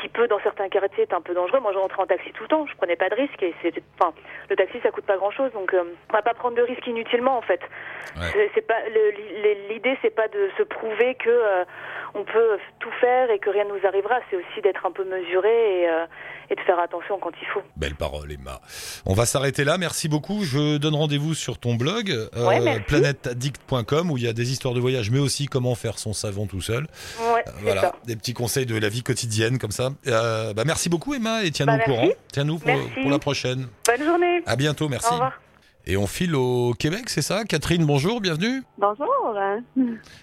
[0.02, 1.60] qui peut, dans certains quartiers, être un peu dangereux.
[1.60, 2.66] Moi, je rentrais en taxi tout le temps.
[2.68, 4.14] Je prenais pas de risques et c'était, enfin,
[4.50, 5.52] le taxi, ça coûte pas grand chose.
[5.54, 7.62] Donc, euh, on va pas prendre de risques inutilement, en fait.
[8.54, 8.80] C'est pas,
[9.70, 11.64] l'idée, c'est pas de se prouver que euh,
[12.14, 14.16] on peut tout faire et que rien ne nous arrivera.
[14.30, 16.06] C'est aussi d'être un peu mesuré et, euh,
[16.50, 17.62] et, de faire attention quand il faut.
[17.78, 18.60] Belle parole, Emma.
[19.06, 19.78] On va s'arrêter là.
[19.78, 20.44] Merci beaucoup.
[20.44, 24.80] Je donne rendez-vous sur ton blog, euh, planetaddict.com, où il y a des histoires de
[24.80, 26.88] voyage, mais aussi comment faire son savon tout seul.
[27.34, 29.92] Ouais, voilà, des petits conseils de la vie quotidienne comme ça.
[30.08, 32.10] Euh, bah, merci beaucoup, Emma, et tiens-nous bah, au courant.
[32.32, 33.68] Tiens-nous pour, pour, la prochaine.
[33.86, 34.42] Bonne journée.
[34.46, 35.10] À bientôt, merci.
[35.10, 35.34] Au revoir.
[35.88, 37.44] Et on file au Québec, c'est ça?
[37.44, 38.62] Catherine, bonjour, bienvenue.
[38.78, 39.08] Bonjour.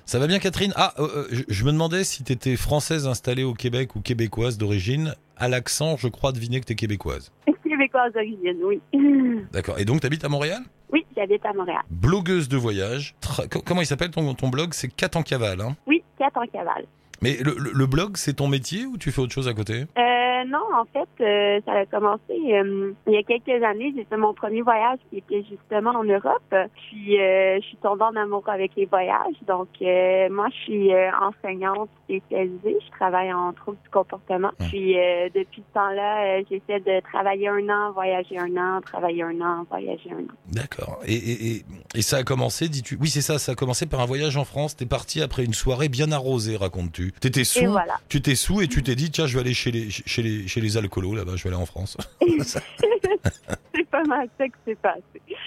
[0.06, 0.72] Ça va bien Catherine?
[0.76, 4.56] Ah, euh, je, je, me demandais si tu étais française installée au Québec ou québécoise
[4.56, 5.14] d'origine.
[5.36, 7.32] À l'accent, je crois deviner que tu es québécoise.
[7.78, 8.80] Québécoise d'origine, oui.
[9.52, 9.78] D'accord.
[9.78, 10.62] Et donc, tu habites à Montréal?
[10.92, 11.82] Oui, j'habite à Montréal.
[11.90, 13.14] Blogueuse de voyage.
[13.20, 14.70] Tra comment il s'appelle ton, ton blog?
[14.72, 16.86] C'est 4 en cavale, hein Oui, 4 en cavale.
[17.22, 19.82] Mais le, le, le blog, c'est ton métier ou tu fais autre chose à côté?
[19.96, 23.92] Euh, Non, en fait, euh, ça a commencé euh, il y a quelques années.
[23.96, 26.54] J'ai fait mon premier voyage qui était justement en Europe.
[26.74, 29.36] Puis, euh, je suis tombée en amour avec les voyages.
[29.46, 30.90] Donc, euh, moi, je suis
[31.20, 32.78] enseignante spécialisée.
[32.84, 34.50] Je travaille en troubles du comportement.
[34.70, 34.94] Puis,
[35.34, 40.10] depuis ce temps-là, j'essaie de travailler un an, voyager un an, travailler un an, voyager
[40.10, 40.36] un an.
[40.52, 41.00] D'accord.
[41.06, 41.64] Et, et, et,
[41.94, 42.96] et, ça a commencé, dis-tu?
[43.00, 43.38] Oui, c'est ça.
[43.38, 44.76] Ça a commencé par un voyage en France.
[44.76, 47.94] T'es parti après une soirée bien arrosée, racontes-tu T'étais sous, voilà.
[48.08, 50.27] tu t'es sous et tu t'es dit tiens je vais aller chez les chez les
[50.46, 51.96] chez les alcoolos là-bas, je vais aller en France.
[52.40, 55.02] c'est pas mal ça que c'est passé.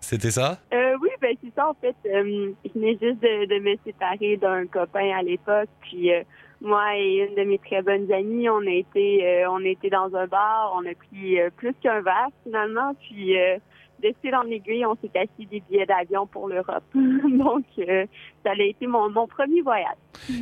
[0.00, 0.58] C'était ça?
[0.72, 1.94] Euh, Oui, ben c'est ça en fait.
[2.06, 6.22] Euh, je venais juste de, de me séparer d'un copain à l'époque, puis euh,
[6.60, 10.14] moi et une de mes très bonnes amies, on a été euh, on été dans
[10.14, 13.34] un bar, on a pris plus qu'un verre finalement, puis
[14.02, 16.82] de fil en aiguille, on s'est assis des billets d'avion pour l'Europe.
[16.94, 19.96] Donc, ça a été mon, mon premier voyage.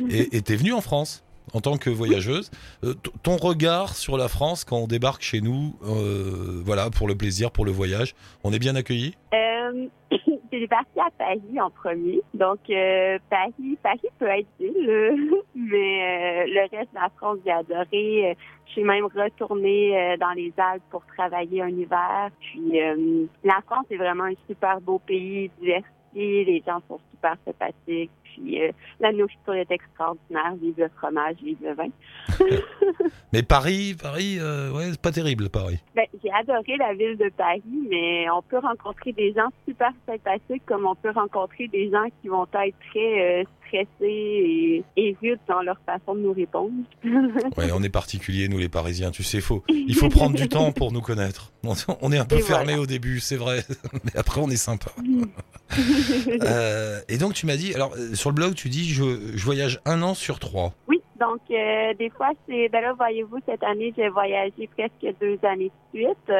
[0.09, 1.23] Et t'es venue en France?
[1.53, 2.51] En tant que voyageuse.
[2.83, 2.93] Euh,
[3.23, 7.51] ton regard sur la France quand on débarque chez nous, euh, voilà, pour le plaisir,
[7.51, 9.87] pour le voyage, on est bien accueillis euh,
[10.51, 12.21] J'ai parti à Paris en premier.
[12.33, 12.59] Donc,
[13.29, 18.37] Paris, Paris peut être ville, mais le reste de la France, j'ai adoré.
[18.67, 22.29] Je suis même retournée dans les Alpes pour travailler un hiver.
[22.41, 22.79] Puis,
[23.45, 26.00] la France est vraiment un super beau pays, diversifié.
[26.13, 28.11] Les gens sont super sympathiques.
[28.23, 30.55] Puis euh, la nourriture est extraordinaire.
[30.61, 31.89] Vive le fromage, vive le vin.
[33.33, 35.79] mais Paris, Paris, euh, ouais, c'est pas terrible, Paris.
[35.95, 40.65] Ben, j'ai adoré la ville de Paris, mais on peut rencontrer des gens super sympathiques,
[40.65, 45.39] comme on peut rencontrer des gens qui vont être très euh, stressés et, et rudes
[45.47, 46.71] dans leur façon de nous répondre.
[47.57, 50.71] ouais, on est particulier, nous les Parisiens, tu sais, faut, il faut prendre du temps
[50.71, 51.51] pour nous connaître.
[52.01, 52.81] On est un peu fermé voilà.
[52.81, 53.63] au début, c'est vrai,
[54.03, 54.91] mais après on est sympa.
[56.43, 59.03] euh, et donc tu m'as dit, alors sur le blog, tu dis je,
[59.35, 60.73] je voyage un an sur trois.
[60.87, 65.37] Oui, donc euh, des fois c'est, ben là voyez-vous cette année j'ai voyagé presque deux
[65.43, 66.31] années de suite,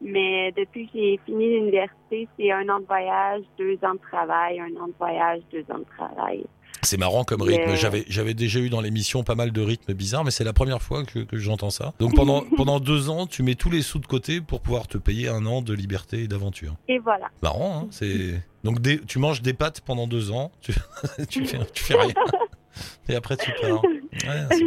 [0.00, 4.60] mais depuis que j'ai fini l'université c'est un an de voyage, deux ans de travail,
[4.60, 6.44] un an de voyage, deux ans de travail.
[6.82, 7.74] C'est marrant comme rythme.
[7.74, 10.82] J'avais, j'avais déjà eu dans l'émission pas mal de rythmes bizarres, mais c'est la première
[10.82, 11.92] fois que, que j'entends ça.
[11.98, 14.98] Donc pendant, pendant deux ans, tu mets tous les sous de côté pour pouvoir te
[14.98, 16.74] payer un an de liberté et d'aventure.
[16.88, 17.28] Et voilà.
[17.42, 18.42] Marrant, hein c'est.
[18.64, 20.72] Donc des, tu manges des pâtes pendant deux ans, tu,
[21.28, 22.12] tu, fais, tu fais rien.
[23.08, 23.82] Et après tu pars.
[23.82, 24.58] Ouais,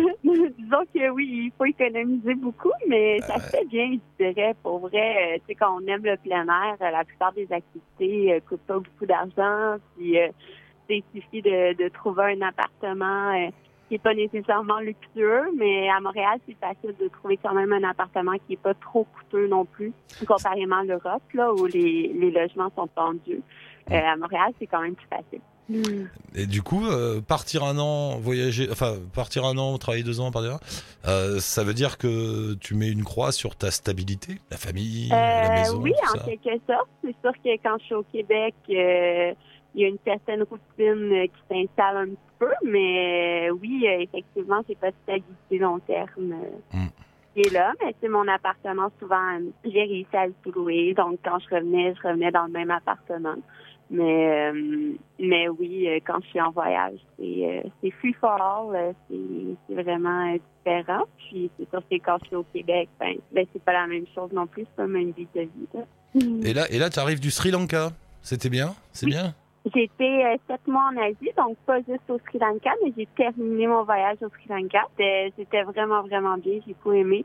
[0.57, 4.55] Disons que oui, il faut économiser beaucoup, mais ça se fait bien, je dirais.
[4.63, 8.39] Pour vrai, tu sais, quand on aime le plein air, la plupart des activités euh,
[8.47, 9.77] coûtent pas beaucoup d'argent.
[9.97, 10.29] Puis euh,
[10.89, 13.49] il suffit de, de, trouver un appartement euh,
[13.87, 17.83] qui n'est pas nécessairement luxueux, mais à Montréal, c'est facile de trouver quand même un
[17.83, 19.93] appartement qui n'est pas trop coûteux non plus,
[20.27, 23.41] comparément à l'Europe, là, où les, les logements sont tendus.
[23.91, 25.41] Euh, à Montréal, c'est quand même plus facile.
[26.35, 30.31] Et du coup, euh, partir un an, voyager, enfin partir un an, travailler deux ans,
[30.31, 30.59] partir,
[31.07, 35.15] euh, ça veut dire que tu mets une croix sur ta stabilité, la famille, euh,
[35.15, 35.79] la maison.
[35.81, 36.25] Oui, en ça?
[36.25, 36.89] quelque sorte.
[37.03, 39.33] C'est sûr que quand je suis au Québec, euh,
[39.75, 44.77] il y a une certaine routine qui s'installe un petit peu, mais oui, effectivement, c'est
[44.77, 46.35] pas de stabilité long terme.
[46.73, 46.87] Mm.
[47.33, 50.93] qui est là, mais c'est mon appartement, souvent, j'ai réussi à le louer.
[50.93, 53.35] Donc, quand je revenais, je revenais dans le même appartement.
[53.89, 59.17] Mais, euh, mais oui, quand je suis en voyage, c'est, c'est free for all, c'est,
[59.67, 61.03] c'est vraiment différent.
[61.17, 64.05] Puis, c'est sûr que quand je suis au Québec, ben, ben c'est pas la même
[64.15, 65.67] chose non plus, c'est pas la même vie de vie.
[65.73, 65.81] Là.
[66.43, 67.89] Et là, et là, tu arrives du Sri Lanka.
[68.21, 68.75] C'était bien?
[68.91, 69.13] C'est oui.
[69.13, 69.33] bien?
[69.65, 73.05] J'ai été euh, sept mois en Asie, donc pas juste au Sri Lanka, mais j'ai
[73.15, 74.87] terminé mon voyage au Sri Lanka.
[74.97, 76.59] C'était vraiment, vraiment bien.
[76.65, 77.23] J'ai beaucoup aimé.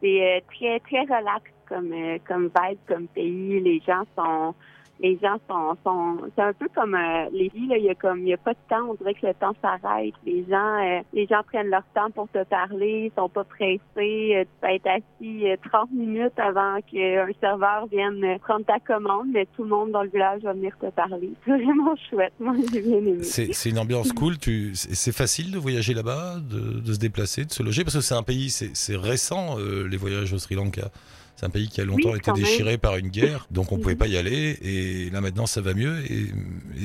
[0.00, 3.60] C'est euh, très, très relax comme, euh, comme vibe, comme pays.
[3.60, 4.54] Les gens sont
[5.00, 8.20] les gens sont, sont c'est un peu comme euh, les vies, il y a comme
[8.20, 10.14] il y a pas de temps, on dirait que le temps s'arrête.
[10.26, 13.80] Les gens euh, les gens prennent leur temps pour te parler, ils sont pas pressés.
[13.96, 19.46] Euh, tu peux être assis 30 minutes avant qu'un serveur vienne prendre ta commande, mais
[19.56, 21.30] tout le monde dans le village va venir te parler.
[21.44, 22.32] C'est vraiment chouette.
[22.40, 23.22] Moi, j'ai bien aimé.
[23.22, 24.38] C'est une ambiance cool.
[24.38, 28.00] Tu, c'est facile de voyager là-bas, de, de, se déplacer, de se loger, parce que
[28.00, 30.90] c'est un pays, c'est récent, les voyages au Sri Lanka.
[31.38, 33.94] C'est un pays qui a longtemps été déchiré par une guerre, donc on ne pouvait
[33.94, 34.58] pas y aller.
[34.60, 36.32] Et là maintenant, ça va mieux et,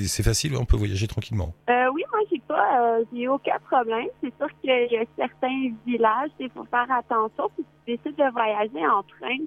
[0.06, 1.56] c'est facile, on peut voyager tranquillement.
[1.72, 4.06] Euh, oui, moi j'ai pas, euh, j'ai aucun problème.
[4.22, 7.50] C'est sûr qu'il y a certains villages, il faut faire attention.
[7.58, 9.38] Si tu décides de voyager en train,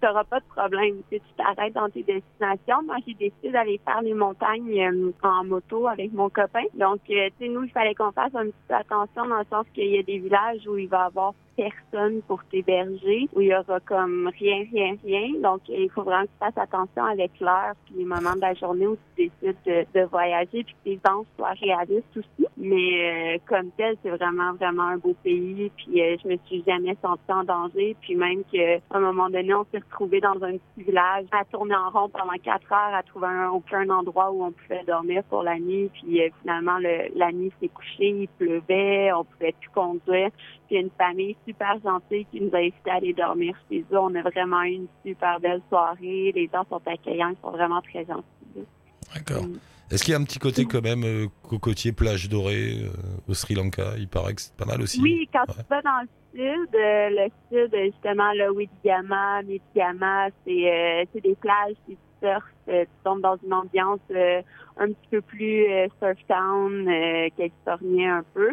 [0.00, 0.94] tu n'auras pas de problème.
[1.12, 5.44] Si tu t'arrêtes dans tes destinations, moi, j'ai décidé d'aller faire les montagnes euh, en
[5.44, 6.64] moto avec mon copain.
[6.72, 9.46] Donc, euh, tu sais, nous, il fallait qu'on fasse un petit peu attention dans le
[9.50, 13.40] sens qu'il y a des villages où il va y avoir personne pour t'héberger, où
[13.40, 15.28] il y aura comme rien, rien, rien.
[15.40, 18.54] Donc, il faut vraiment que tu fasses attention avec l'heure puis les moments de la
[18.54, 22.46] journée où tu décides de, voyager puis que tes temps soient réalistes aussi.
[22.56, 25.70] Mais euh, comme tel, c'est vraiment, vraiment un beau pays.
[25.76, 27.96] Puis euh, je me suis jamais sentie en danger.
[28.00, 31.74] Puis même qu'à un moment donné, on s'est retrouvé dans un petit village à tourner
[31.74, 35.42] en rond pendant quatre heures, à trouver un, aucun endroit où on pouvait dormir pour
[35.42, 35.90] la nuit.
[35.94, 40.30] Puis euh, finalement, le, la nuit s'est couchée, il pleuvait, on pouvait plus conduire.
[40.74, 43.98] Puis une famille super gentille qui nous a invité à aller dormir chez eux.
[43.98, 46.32] On a vraiment eu une super belle soirée.
[46.34, 48.66] Les gens sont accueillants, ils sont vraiment très gentils.
[49.14, 49.44] D'accord.
[49.44, 49.58] Mm.
[49.90, 52.88] Est-ce qu'il y a un petit côté quand même euh, cocotier, plage dorée euh,
[53.28, 53.92] au Sri Lanka?
[53.98, 55.00] Il paraît que c'est pas mal aussi.
[55.00, 61.20] Oui, quand tu vas dans le sud, euh, le sud, justement, le Widiyama, Midiyama, c'est
[61.22, 65.66] des plages, c'est surf, tu tombes dans une ambiance un petit peu plus
[66.00, 66.90] surf town,
[67.36, 68.50] californien un peu.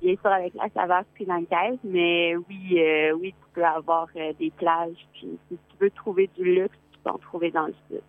[0.00, 2.80] Bien sûr avec la saveur sri-lankaise, mais oui,
[3.20, 4.08] oui, tu peux avoir
[4.38, 5.06] des plages.
[5.12, 8.02] Puis si tu veux trouver du luxe, tu peux en trouver dans le sud.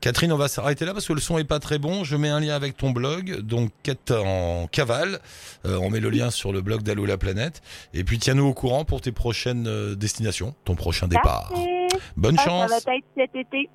[0.00, 2.04] Catherine, on va s'arrêter là parce que le son est pas très bon.
[2.04, 5.20] Je mets un lien avec ton blog, donc quête en cavale.
[5.66, 7.62] Euh, on met le lien sur le blog d'Allo la planète.
[7.94, 11.52] Et puis tiens-nous au courant pour tes prochaines euh, destinations, ton prochain départ.
[12.16, 12.70] Bonne ah, chance.
[12.70, 13.68] Ça va être cet été.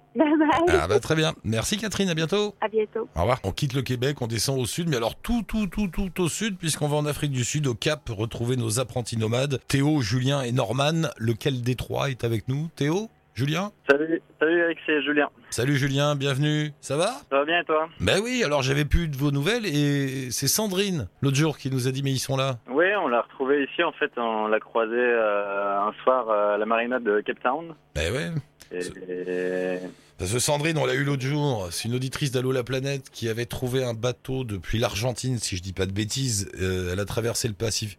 [0.70, 1.34] Ah bah très bien.
[1.44, 2.56] Merci Catherine, à bientôt.
[2.62, 3.08] À bientôt.
[3.16, 3.40] Au revoir.
[3.44, 6.30] On quitte le Québec, on descend au sud, mais alors tout, tout, tout, tout au
[6.30, 10.42] sud, puisqu'on va en Afrique du Sud, au Cap, retrouver nos apprentis nomades, Théo, Julien
[10.42, 11.10] et Norman.
[11.18, 12.70] Lequel des trois est avec nous?
[12.76, 13.10] Théo?
[13.36, 15.30] Julien Salut, salut Eric, c'est Julien.
[15.50, 16.72] Salut Julien, bienvenue.
[16.80, 17.08] Ça va?
[17.30, 17.90] Ça va bien et toi?
[18.00, 21.90] Ben oui, alors j'avais plus de vos nouvelles et c'est Sandrine l'autre jour qui nous
[21.90, 22.60] a dit mais ils sont là.
[22.70, 26.66] Oui, on l'a retrouvé ici en fait, on l'a croisé euh, un soir à la
[26.66, 27.76] marina de Cape Town.
[27.94, 28.32] Ben ouais.
[28.72, 29.80] Et...
[30.18, 33.28] Parce que Sandrine, on l'a eu l'autre jour, c'est une auditrice d'Allo la planète qui
[33.28, 36.50] avait trouvé un bateau depuis l'Argentine, si je dis pas de bêtises.
[36.62, 37.50] Euh, elle a traversé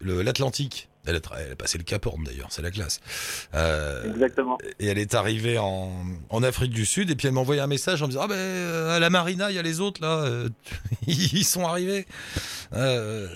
[0.00, 3.00] l'Atlantique elle a, passé le Cap Horn d'ailleurs, c'est la classe.
[3.54, 4.58] Euh, Exactement.
[4.78, 5.92] Et elle est arrivée en,
[6.30, 8.28] en, Afrique du Sud et puis elle m'a envoyé un message en me disant Ah
[8.28, 10.48] ben à la marina, il y a les autres là, euh,
[11.06, 12.06] ils sont arrivés.
[12.72, 13.28] Euh,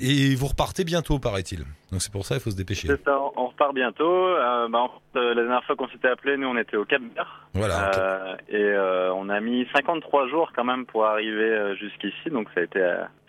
[0.00, 1.64] et vous repartez bientôt, paraît-il.
[1.90, 2.88] Donc c'est pour ça, il faut se dépêcher.
[2.88, 4.26] C'est ça, on repart bientôt.
[4.26, 7.46] Euh, bah, la dernière fois qu'on s'était appelé, nous on était au Cap Vert.
[7.54, 8.36] Voilà.
[8.48, 8.74] et
[9.14, 12.80] on a mis 53 jours quand même pour arriver jusqu'ici, donc ça a été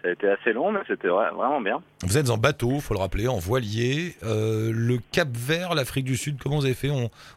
[0.06, 1.82] ça a été assez long, mais c'était vraiment bien.
[2.04, 4.14] Vous êtes en bateau, faut le rappeler, en voilier.
[4.24, 6.90] Euh, le Cap Vert, l'Afrique du Sud, comment vous avez fait?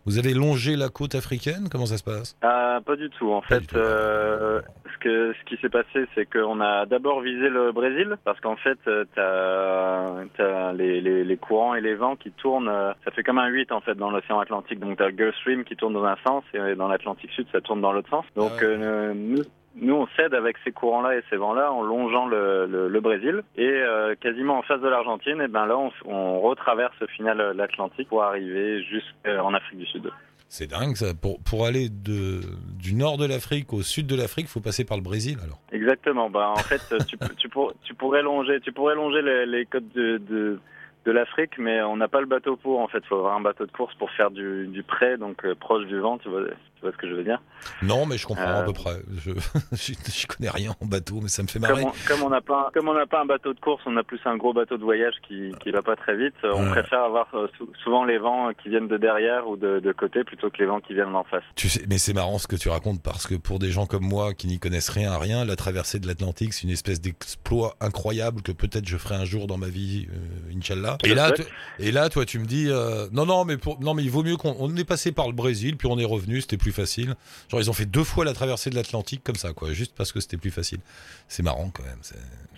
[0.04, 1.68] Vous avez longé la côte africaine?
[1.70, 2.36] Comment ça se passe?
[2.44, 3.32] Euh, Pas du tout.
[3.32, 4.60] En fait, euh,
[4.92, 8.56] ce, que, ce qui s'est passé, c'est qu'on a d'abord visé le Brésil, parce qu'en
[8.56, 12.68] fait, tu as, les, les, courants et les vents qui tournent.
[13.04, 14.80] Ça fait comme un 8 en fait dans l'océan Atlantique.
[14.80, 17.60] Donc tu as Gulf Stream qui tourne dans un sens, et dans l'Atlantique Sud, ça
[17.60, 18.24] tourne dans l'autre sens.
[18.36, 19.42] Donc ah nous,
[19.80, 23.42] nous, on cède avec ces courants-là et ces vents-là en longeant le, le, Brésil.
[23.56, 27.52] Et euh, quasiment en face de l'Argentine, et ben là, on, on retraverse au final
[27.56, 30.10] l'Atlantique pour arriver jusqu'en Afrique du Sud.
[30.48, 31.14] C'est dingue ça.
[31.14, 32.40] Pour, pour aller de,
[32.78, 35.60] du nord de l'Afrique au sud de l'Afrique, il faut passer par le Brésil alors.
[35.72, 36.30] Exactement.
[36.30, 39.92] Bah, en fait, tu, tu, pour, tu, pourrais longer, tu pourrais longer les, les côtes
[39.94, 40.58] de, de
[41.04, 42.80] de l'Afrique, mais on n'a pas le bateau pour.
[42.80, 45.44] En fait, il faut avoir un bateau de course pour faire du, du près, donc
[45.44, 46.18] euh, proche du vent.
[46.18, 46.42] Tu vois,
[46.78, 47.40] tu vois ce que je veux dire?
[47.82, 48.96] Non, mais je comprends à peu euh, près.
[49.16, 49.32] Je,
[49.72, 51.84] je, connais rien en bateau, mais ça me fait marrer.
[52.06, 54.20] Comme on n'a pas, comme on n'a pas un bateau de course, on a plus
[54.26, 56.34] un gros bateau de voyage qui qui va pas très vite.
[56.44, 57.48] On préfère avoir euh,
[57.82, 60.80] souvent les vents qui viennent de derrière ou de, de côté plutôt que les vents
[60.80, 61.42] qui viennent d'en face.
[61.56, 64.04] Tu sais, mais c'est marrant ce que tu racontes parce que pour des gens comme
[64.04, 67.74] moi qui n'y connaissent rien à rien, la traversée de l'Atlantique, c'est une espèce d'exploit
[67.80, 70.98] incroyable que peut-être je ferai un jour dans ma vie, euh, Inch'Allah.
[71.04, 71.32] Et là,
[71.80, 72.68] et là, toi, tu me dis,
[73.12, 75.32] non, non, mais pour, non, mais il vaut mieux qu'on on est passé par le
[75.32, 77.14] Brésil, puis on est revenu, c'était plus plus facile.
[77.50, 80.12] Genre, ils ont fait deux fois la traversée de l'Atlantique comme ça, quoi, juste parce
[80.12, 80.80] que c'était plus facile.
[81.26, 81.98] C'est marrant quand même.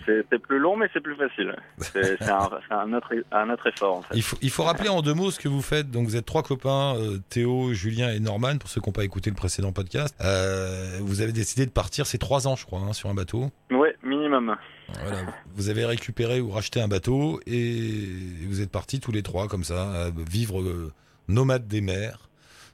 [0.05, 1.55] C'est plus long, mais c'est plus facile.
[1.77, 3.97] C'est un, un, autre, un autre effort.
[3.97, 4.15] En fait.
[4.15, 5.89] il, faut, il faut rappeler en deux mots ce que vous faites.
[5.91, 9.03] Donc, vous êtes trois copains, euh, Théo, Julien et Norman, pour ceux qui n'ont pas
[9.05, 10.15] écouté le précédent podcast.
[10.21, 13.51] Euh, vous avez décidé de partir, c'est trois ans, je crois, hein, sur un bateau.
[13.69, 14.55] Ouais, minimum.
[15.01, 15.17] Voilà.
[15.55, 18.09] Vous avez récupéré ou racheté un bateau et
[18.47, 20.91] vous êtes partis tous les trois comme ça, à vivre euh,
[21.29, 22.30] nomade des mers.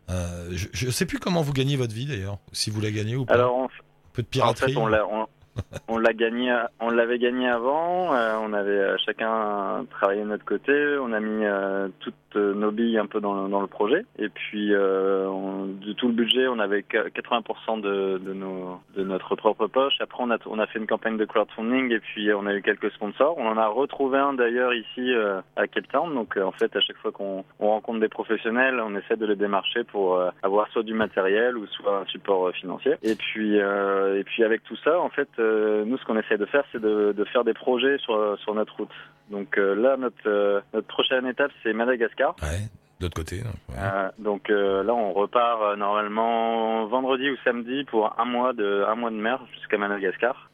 [0.09, 3.15] Euh, je ne sais plus comment vous gagnez votre vie d'ailleurs, si vous la gagnez
[3.15, 3.33] ou pas.
[3.33, 3.69] Alors, on, un
[4.13, 4.75] peu de piraterie.
[4.77, 5.27] En fait, on,
[5.87, 8.13] on l'a gagné, on l'avait gagné avant.
[8.13, 10.97] Euh, on avait euh, chacun travaillé de notre côté.
[11.01, 12.26] On a mis euh, toutes
[12.71, 14.05] billes un peu dans, le projet.
[14.19, 19.95] Et puis, on, de tout le budget, on avait 80% de, notre propre poche.
[19.99, 23.37] Après, on a, fait une campagne de crowdfunding et puis on a eu quelques sponsors.
[23.37, 25.11] On en a retrouvé un d'ailleurs ici
[25.55, 26.13] à Cape Town.
[26.13, 29.35] Donc, en fait, à chaque fois qu'on on rencontre des professionnels, on essaie de les
[29.35, 32.95] démarcher pour avoir soit du matériel ou soit un support financier.
[33.03, 36.45] Et puis, et puis avec tout ça, en fait euh, nous, ce qu'on essaie de
[36.45, 38.89] faire, c'est de, de, faire des projets sur, sur notre route.
[39.29, 42.26] Donc euh, là, notre, euh, notre prochaine étape, c'est Madagascar.
[42.41, 42.67] Ouais.
[42.99, 43.43] D'autre côté.
[43.69, 43.75] Ouais.
[44.17, 49.15] donc là, on repart normalement vendredi ou samedi pour un mois de un mois de
[49.15, 50.49] mer jusqu'à Madagascar.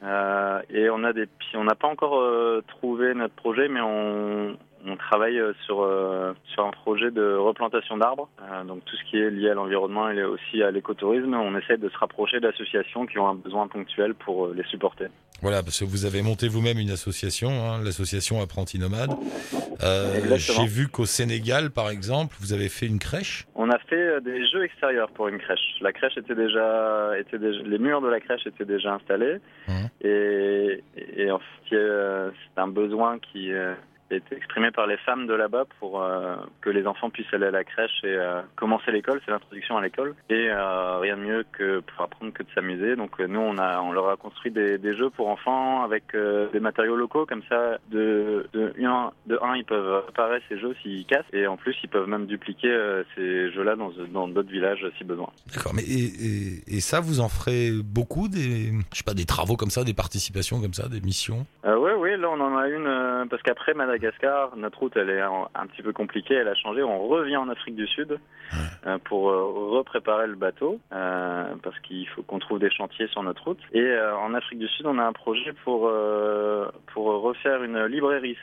[0.69, 2.21] et on a des, on n'a pas encore
[2.67, 7.97] trouvé notre projet, mais on, on travaille euh, sur, euh, sur un projet de replantation
[7.97, 11.33] d'arbres, euh, donc tout ce qui est lié à l'environnement et aussi à l'écotourisme.
[11.33, 15.07] On essaie de se rapprocher d'associations qui ont un besoin ponctuel pour les supporter.
[15.41, 19.11] Voilà, parce que vous avez monté vous-même une association, hein, l'association Apprenti Nomade.
[20.37, 23.45] J'ai vu qu'au Sénégal, par exemple, vous avez fait une crèche.
[23.55, 25.59] On a fait des jeux extérieurs pour une crèche.
[25.81, 29.85] La crèche était déjà, était déjà les murs de la crèche étaient déjà installés, mmh.
[30.01, 30.83] et,
[31.17, 33.51] et en fait, c'est un besoin qui
[34.11, 37.47] a été exprimé par les femmes de là-bas pour euh, que les enfants puissent aller
[37.47, 40.15] à la crèche et euh, commencer l'école, c'est l'introduction à l'école.
[40.29, 42.95] Et euh, rien de mieux que pour apprendre que de s'amuser.
[42.95, 46.03] Donc nous, on, a, on leur a construit des, des jeux pour enfants avec
[46.53, 50.75] des matériaux locaux, comme ça, de, de, un, de un, ils peuvent réparer ces jeux
[50.81, 52.73] s'ils cassent, et en plus, ils peuvent même dupliquer
[53.15, 55.29] ces jeux-là dans d'autres villages si besoin.
[55.53, 59.25] D'accord, mais et, et, et, ça, vous en ferez beaucoup, des, je sais pas, des
[59.25, 61.45] travaux comme ça, des participations comme ça, des missions?
[61.63, 61.91] Oui,
[62.33, 66.35] on en a une, parce qu'après Madagascar, notre route elle est un, petit peu compliquée,
[66.35, 66.83] elle a changé.
[66.83, 68.19] On revient en Afrique du Sud
[68.85, 73.23] euh, pour euh, repréparer le bateau euh, parce qu'il faut qu'on trouve des chantiers sur
[73.23, 73.59] notre route.
[73.73, 75.91] Et en Afrique du Sud, on a un projet pour
[76.93, 78.37] pour refaire une librairie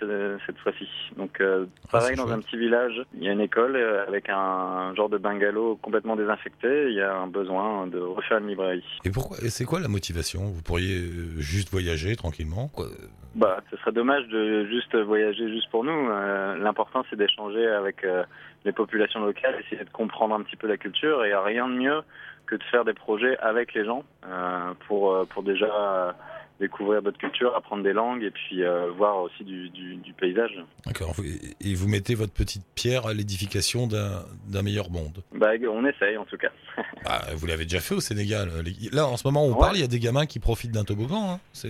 [0.46, 0.88] cette fois-ci.
[1.16, 3.76] Donc ah, pareil dans un petit village, il y a une école
[4.06, 6.88] avec un genre de bungalow complètement désinfecté.
[6.88, 8.84] Il y a un besoin de refaire une librairie.
[9.04, 10.42] Et pourquoi C'est quoi la motivation?
[10.44, 11.02] Vous pourriez
[11.38, 12.86] juste voyager tranquillement quoi
[13.34, 16.10] bah, ce serait dommage de juste voyager juste pour nous.
[16.10, 18.24] Euh, l'important, c'est d'échanger avec euh,
[18.64, 21.24] les populations locales, essayer de comprendre un petit peu la culture.
[21.24, 22.02] Et rien de mieux
[22.46, 26.16] que de faire des projets avec les gens euh, pour, pour déjà
[26.60, 30.52] découvrir d'autres cultures, apprendre des langues et puis euh, voir aussi du, du, du paysage.
[30.86, 31.14] D'accord.
[31.60, 35.22] Et vous mettez votre petite pierre à l'édification d'un meilleur monde.
[35.34, 36.50] Bah, on essaye en tout cas.
[37.06, 38.48] ah, vous l'avez déjà fait au Sénégal.
[38.92, 41.32] Là, en ce moment, on parle, il y a des gamins qui profitent d'un toboggan.
[41.32, 41.40] Hein.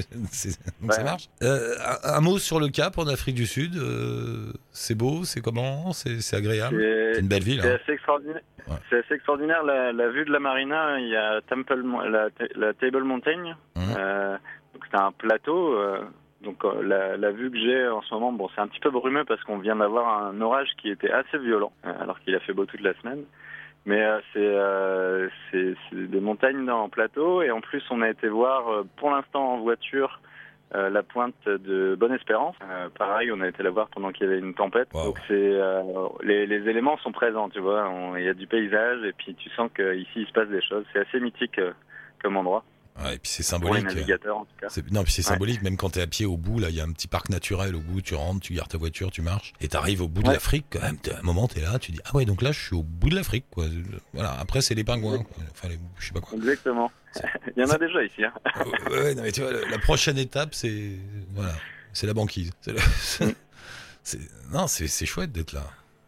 [0.81, 1.29] donc ça marche.
[1.42, 1.74] Euh,
[2.05, 3.76] un, mot sur le Cap en Afrique du Sud.
[3.76, 6.83] Euh, c'est beau, c'est comment C'est agréable?
[7.14, 7.61] C'est une belle ville.
[7.62, 7.79] C'est hein.
[7.83, 8.42] assez extraordinaire.
[8.88, 11.00] C'est assez extraordinaire la, la, vue de la marina.
[11.00, 13.57] Il y a Temple, la, la Table Mountain.
[13.74, 13.81] Mmh.
[14.70, 15.74] Euh, donc c'est un plateau.
[15.74, 16.04] Euh,
[16.42, 18.90] donc euh, la, la, vue que j'ai en ce moment, bon, c'est un petit peu
[18.90, 22.40] brumeux parce qu'on vient d'avoir un orage qui était assez violent, euh, alors qu'il a
[22.40, 23.24] fait beau toute la semaine.
[23.87, 24.02] Mais
[24.37, 29.54] euh, c'est des montagnes dans plateau et en plus on a été voir pour l'instant
[29.54, 30.20] en voiture
[30.72, 32.54] la pointe de Bonne Espérance.
[32.96, 34.88] pareil, on a été la voir pendant qu'il y avait une tempête.
[34.92, 35.59] Donc c'est
[36.22, 37.90] les, les, éléments sont présents, tu vois.
[38.18, 40.85] Il y a du paysage et puis tu sens qu'ici il se passe des choses.
[40.92, 41.59] C'est assez mythique
[42.22, 42.62] comme endroit.
[42.98, 43.85] Ouais, et puis c'est symbolique.
[43.85, 44.68] Pour les navigateurs, en tout cas.
[44.90, 46.85] Non, puis c'est symbolique, même quand t'es à pied au bout, là, il y a
[46.85, 49.68] un petit parc naturel au bout, tu rentres, tu gardes ta voiture, tu marches, et
[49.68, 52.14] t'arrives au bout de l'Afrique, quand même, à un moment, t'es là, tu dis, ah
[52.14, 53.66] ouais, donc là, je suis au bout de l'Afrique, quoi.
[54.12, 55.37] Voilà, après, c'est les pingouins, quoi.
[55.50, 56.37] Enfin, les, je sais pas quoi.
[56.37, 56.90] Exactement.
[57.57, 58.33] il y en a déjà ici, hein.
[58.90, 60.96] ouais, non, mais tu vois, la, prochaine étape, c'est,
[61.35, 61.55] voilà,
[61.92, 62.50] c'est la banquise.
[62.61, 62.74] C'est
[64.53, 65.64] non, c'est chouette d'être là.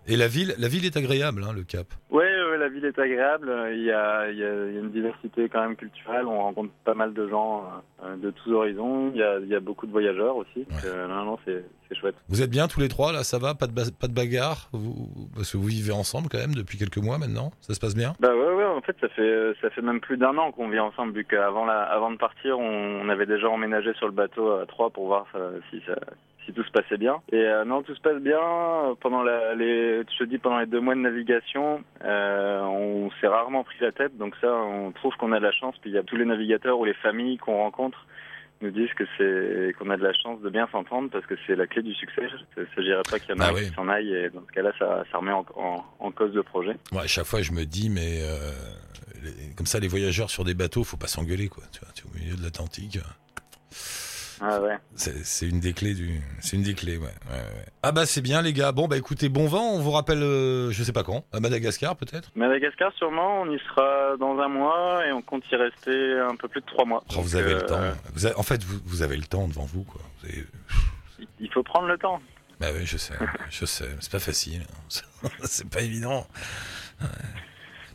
[0.07, 1.87] Et la ville, la ville est agréable, hein, le Cap.
[2.11, 2.29] Ouais,
[2.63, 3.53] la ville est agréable.
[3.73, 6.27] Il y, a, il, y une diversité quand même culturelle.
[6.27, 7.65] On rencontre pas mal de gens
[8.05, 9.11] euh, de tous horizons.
[9.15, 10.61] Il y, a, il y a beaucoup de voyageurs aussi.
[10.65, 12.15] Donc, euh, non, non, c'est chouette.
[12.29, 13.55] Vous êtes bien tous les trois là, ça va?
[13.55, 14.71] Pas de, pas de bagarre?
[14.73, 17.51] Vous, Parce que vous vivez ensemble quand même depuis quelques mois maintenant.
[17.61, 18.15] Ça se passe bien?
[18.19, 18.65] Bah ouais, ouais.
[18.65, 21.13] En fait, ça fait ça fait même plus d'un an qu'on vit ensemble.
[21.13, 24.65] Vu qu'avant la, avant de partir, on, on, avait déjà emménagé sur le bateau à
[24.65, 25.27] trois pour voir
[25.71, 25.97] si ça
[26.47, 27.17] si tout se passait bien.
[27.31, 28.39] Et euh, non, tout se passe bien.
[29.01, 33.27] Pendant la, les, je te dis, pendant les deux mois de navigation, euh, on s'est
[33.29, 34.17] rarement pris la tête.
[34.17, 35.77] Donc ça, on trouve qu'on a de la chance.
[35.81, 38.07] Puis il y a tous les navigateurs ou les familles qu'on rencontre
[38.61, 41.57] nous disent que c'est qu'on a de la chance de bien s'entendre parce que c'est
[41.57, 42.23] la clé du succès.
[42.57, 43.69] Il ne s'agirait pas qu'il y en ait Ah oui.
[43.69, 46.45] qui s'en aille et dans ce cas-là, ça, ça remet en, en, en cause le
[46.45, 46.77] projet.
[46.97, 48.37] À chaque fois, je me dis, mais euh,
[49.25, 51.65] les- comme ça, les voyageurs sur des bateaux, faut pas s'engueuler, quoi.
[51.73, 52.99] Tu vois, tu es au milieu de l'Atlantique.
[54.45, 54.77] Ah ouais.
[54.97, 56.21] C'est une des clés du.
[56.41, 57.05] C'est une des clés, ouais.
[57.31, 57.67] ouais, ouais.
[57.85, 58.73] Ah bah c'est bien les gars.
[58.73, 59.71] Bon bah écoutez, bon vent.
[59.75, 62.31] On vous rappelle, euh, je sais pas quand, à Madagascar peut-être.
[62.35, 66.49] Madagascar, sûrement, on y sera dans un mois et on compte y rester un peu
[66.49, 67.05] plus de trois mois.
[67.11, 67.81] Oh, vous Donc, avez euh, le temps.
[68.15, 70.01] Vous avez- en fait, vous, vous avez le temps devant vous, quoi.
[70.23, 70.45] Vous avez-
[71.39, 72.21] Il faut prendre le temps.
[72.59, 73.15] Bah oui, je sais,
[73.49, 73.89] je sais.
[74.01, 74.65] C'est pas facile.
[75.45, 76.27] c'est pas évident.
[77.01, 77.07] Ouais.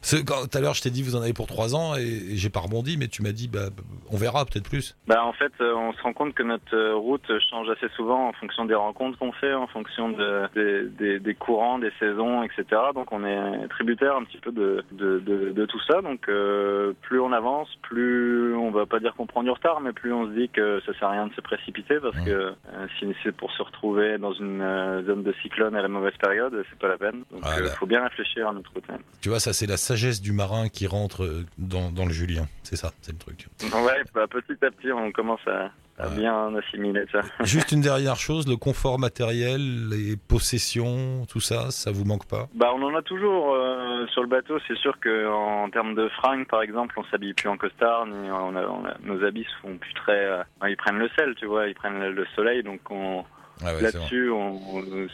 [0.10, 2.50] Tout à l'heure, je t'ai dit, vous en avez pour trois ans et, et j'ai
[2.50, 3.70] pas rebondi, mais tu m'as dit, bah,
[4.10, 4.96] on verra peut-être plus.
[5.08, 8.30] Bah en fait, euh, on se rend compte que notre euh, route change assez souvent
[8.30, 12.44] en fonction des rencontres qu'on fait, en fonction de, des, des, des courants, des saisons,
[12.44, 12.64] etc.
[12.96, 16.02] Donc on est tributaire un petit peu de, de, de, de tout ça.
[16.02, 19.92] Donc euh, plus on avance, plus on va pas dire qu'on prend du retard, mais
[19.92, 22.26] plus on se dit que ça sert à rien de se précipiter parce Ouais.
[22.26, 25.88] que euh, si c'est pour se retrouver dans une euh, zone de cyclone à la
[25.90, 27.24] mauvaise période, c'est pas la peine.
[27.32, 27.70] Donc il Voilà.
[27.72, 28.86] faut bien réfléchir à notre route.
[29.22, 32.48] Tu vois, ça, c'est la sagesse du marin qui rentre euh, dans, dans le Julien.
[32.64, 33.48] C'est ça, c'est le truc.
[33.64, 35.72] Ouais, bah, petit à petit, on commence à,
[36.10, 37.22] bien assimiler ça.
[37.44, 42.48] Juste une dernière chose, le confort matériel, les possessions, tout ça, ça vous manque pas?
[42.54, 44.60] Bah, on en a toujours euh, sur le bateau.
[44.68, 48.30] C'est sûr que en termes de fringues, par exemple, on s'habille plus en costard, ni
[48.30, 50.24] on a, on a- nos habits se font plus très.
[50.26, 53.26] euh, ils prennent le sel, tu vois, ils prennent le, le soleil, donc on,
[53.66, 54.30] Ah ouais, là-dessus,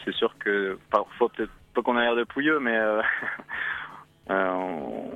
[0.04, 3.00] c'est sûr que parfois peut-être pas qu'on a l'air de pouilleux, mais euh,
[4.30, 4.50] euh,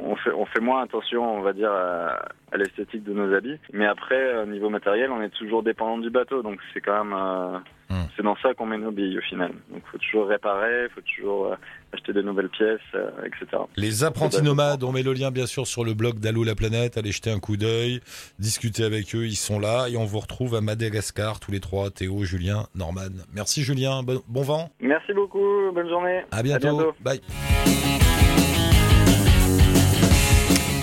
[0.05, 2.19] on, fait on fait moins attention, on va dire, à,
[2.53, 3.59] à l'esthétique de nos habits.
[3.73, 7.15] Mais après, au niveau matériel, on est toujours dépendant du bateau, donc c'est quand même
[7.17, 7.59] euh,
[7.91, 8.05] Hmm.
[8.15, 9.51] c'est dans ça qu'on met nos billes au final.
[9.73, 11.55] Donc faut toujours réparer, faut toujours euh,
[11.95, 13.63] acheter de nouvelles pièces, euh, etc.
[13.79, 16.99] Les apprentis nomades, on met le lien bien sûr sur le blog d'Allo la planète,
[16.99, 18.01] allez jeter un coup d'œil,
[18.39, 21.89] discutez avec eux, ils sont là et on vous retrouve à Madagascar tous les trois,
[21.91, 23.09] Théo, Julien, Norman.
[23.35, 26.25] Merci Julien, bon, bon vent, Merci beaucoup, bonne journée.
[26.31, 26.93] à bientôt, À bientôt.
[27.01, 28.08] bye.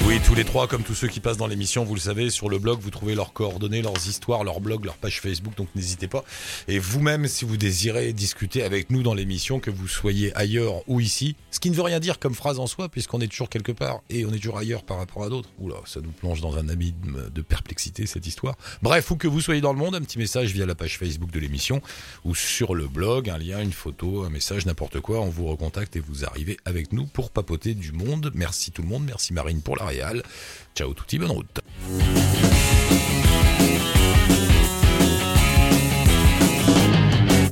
[0.07, 2.47] Oui, tous les trois, comme tous ceux qui passent dans l'émission, vous le savez, sur
[2.47, 6.07] le blog, vous trouvez leurs coordonnées, leurs histoires, leur blog, leur page Facebook, donc n'hésitez
[6.07, 6.23] pas.
[6.67, 10.99] Et vous-même, si vous désirez discuter avec nous dans l'émission, que vous soyez ailleurs ou
[10.99, 13.71] ici, ce qui ne veut rien dire comme phrase en soi, puisqu'on est toujours quelque
[13.71, 15.49] part et on est toujours ailleurs par rapport à d'autres.
[15.57, 18.55] Oula, ça nous plonge dans un abîme de perplexité, cette histoire.
[18.83, 21.31] Bref, où que vous soyez dans le monde, un petit message via la page Facebook
[21.31, 21.81] de l'émission
[22.25, 25.95] ou sur le blog, un lien, une photo, un message, n'importe quoi, on vous recontacte
[25.95, 28.31] et vous arrivez avec nous pour papoter du monde.
[28.35, 30.23] Merci tout le monde, merci Marine pour la Montréal.
[30.75, 31.61] Ciao touti, bonne route.